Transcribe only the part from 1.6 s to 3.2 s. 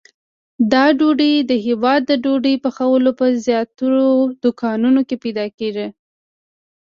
هیواد د ډوډۍ پخولو